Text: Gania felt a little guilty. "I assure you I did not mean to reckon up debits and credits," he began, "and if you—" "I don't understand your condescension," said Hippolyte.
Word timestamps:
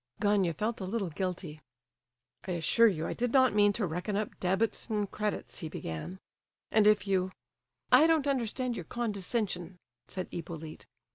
Gania 0.19 0.55
felt 0.55 0.81
a 0.81 0.85
little 0.85 1.11
guilty. 1.11 1.61
"I 2.47 2.53
assure 2.53 2.87
you 2.87 3.05
I 3.05 3.13
did 3.13 3.31
not 3.33 3.53
mean 3.53 3.71
to 3.73 3.85
reckon 3.85 4.15
up 4.17 4.35
debits 4.39 4.87
and 4.89 5.11
credits," 5.11 5.59
he 5.59 5.69
began, 5.69 6.17
"and 6.71 6.87
if 6.87 7.05
you—" 7.05 7.31
"I 7.91 8.07
don't 8.07 8.25
understand 8.25 8.75
your 8.75 8.85
condescension," 8.85 9.77
said 10.07 10.27
Hippolyte. 10.31 10.87